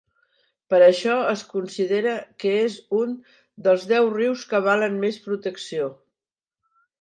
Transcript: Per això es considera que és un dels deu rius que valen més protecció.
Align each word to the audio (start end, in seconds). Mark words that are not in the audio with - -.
Per 0.73 0.77
això 0.83 1.17
es 1.33 1.43
considera 1.51 2.13
que 2.43 2.53
és 2.61 2.77
un 3.01 3.11
dels 3.67 3.85
deu 3.93 4.09
rius 4.15 4.47
que 4.55 4.63
valen 4.71 4.97
més 5.05 5.21
protecció. 5.29 5.93